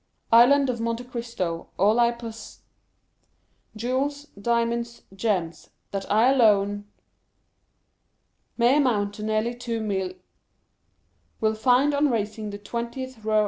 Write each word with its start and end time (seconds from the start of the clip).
Island 0.31 0.71
of 0.71 0.81
Monte 0.81 1.03
Cristo, 1.03 1.69
all 1.77 1.99
I 1.99 2.09
poss... 2.09 2.61
jewels, 3.75 4.23
diamonds, 4.29 5.03
gems; 5.15 5.69
that 5.91 6.11
I 6.11 6.31
alone... 6.33 6.85
may 8.57 8.77
amount 8.77 9.13
to 9.13 9.23
nearly 9.23 9.53
two 9.53 9.79
mil... 9.79 10.13
will 11.39 11.53
find 11.53 11.93
on 11.93 12.09
raising 12.09 12.49
the 12.49 12.57
twentieth 12.57 13.23
ro... 13.23 13.39